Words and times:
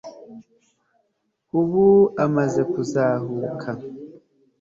Ubu 1.59 1.87
amaze 2.25 2.61
kuzahuka 2.71 3.69